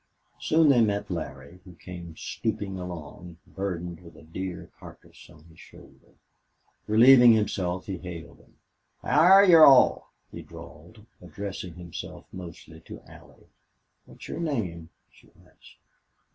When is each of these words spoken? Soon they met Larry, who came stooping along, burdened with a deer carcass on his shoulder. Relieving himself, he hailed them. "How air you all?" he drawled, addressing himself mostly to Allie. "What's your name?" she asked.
Soon 0.39 0.69
they 0.69 0.81
met 0.81 1.11
Larry, 1.11 1.59
who 1.63 1.75
came 1.75 2.17
stooping 2.17 2.79
along, 2.79 3.37
burdened 3.45 3.99
with 3.99 4.17
a 4.17 4.23
deer 4.23 4.71
carcass 4.79 5.29
on 5.29 5.43
his 5.43 5.59
shoulder. 5.59 6.15
Relieving 6.87 7.33
himself, 7.33 7.85
he 7.85 7.99
hailed 7.99 8.39
them. 8.39 8.55
"How 9.03 9.21
air 9.21 9.43
you 9.43 9.59
all?" 9.59 10.09
he 10.31 10.41
drawled, 10.41 11.05
addressing 11.21 11.75
himself 11.75 12.25
mostly 12.33 12.79
to 12.79 12.99
Allie. 13.03 13.49
"What's 14.07 14.27
your 14.27 14.39
name?" 14.39 14.89
she 15.11 15.29
asked. 15.47 15.77